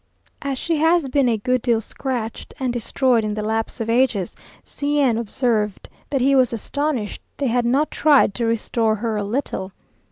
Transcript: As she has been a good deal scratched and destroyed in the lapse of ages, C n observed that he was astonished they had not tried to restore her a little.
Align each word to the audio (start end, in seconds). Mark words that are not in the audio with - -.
As 0.41 0.57
she 0.57 0.77
has 0.77 1.07
been 1.09 1.29
a 1.29 1.37
good 1.37 1.61
deal 1.61 1.79
scratched 1.79 2.55
and 2.59 2.73
destroyed 2.73 3.23
in 3.23 3.35
the 3.35 3.43
lapse 3.43 3.79
of 3.79 3.87
ages, 3.87 4.35
C 4.63 4.99
n 4.99 5.15
observed 5.15 5.87
that 6.09 6.21
he 6.21 6.33
was 6.35 6.51
astonished 6.51 7.21
they 7.37 7.45
had 7.45 7.65
not 7.65 7.91
tried 7.91 8.33
to 8.33 8.47
restore 8.47 8.95
her 8.95 9.15
a 9.15 9.23
little. 9.23 9.73